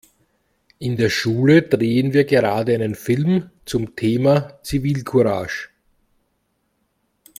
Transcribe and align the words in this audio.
In 0.79 0.97
der 0.97 1.11
Schule 1.11 1.61
drehen 1.61 2.11
wir 2.13 2.25
gerade 2.25 2.73
einen 2.73 2.95
Film 2.95 3.51
zum 3.65 3.95
Thema 3.95 4.59
Zivilcourage. 4.63 5.69